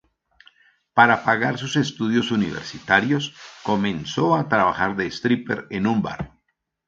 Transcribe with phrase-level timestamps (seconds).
[0.95, 6.33] Para pagar sus estudios universitarios, comenzó a trabajar de stripper en un bar.